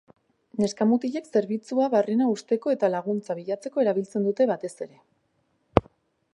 Neska-mutilek 0.61 1.27
zerbitzua 1.35 1.89
barrena 1.95 2.29
husteko 2.31 2.73
eta 2.77 2.91
laguntza 2.95 3.37
bilatzeko 3.43 3.87
erabiltzen 3.87 4.29
dute, 4.31 4.51
batez 4.55 4.75
ere. 4.87 5.03